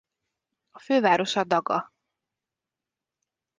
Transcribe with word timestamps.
A 0.69 0.79
fővárosa 0.79 1.43
Daga. 1.43 1.93